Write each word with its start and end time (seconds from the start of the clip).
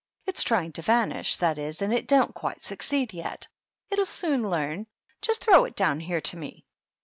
"It's 0.25 0.41
trying 0.41 0.71
to 0.71 0.81
vanish, 0.81 1.35
that 1.37 1.59
is, 1.59 1.79
and 1.79 1.93
it 1.93 2.07
don't 2.07 2.33
quite 2.33 2.59
succeed 2.59 3.13
yet. 3.13 3.47
It'll 3.91 4.03
soon 4.03 4.41
learn. 4.49 4.87
Just 5.21 5.41
throw 5.41 5.65
it 5.65 5.75
down 5.75 5.99
here 5.99 6.21
to 6.21 6.37
me." 6.37 6.65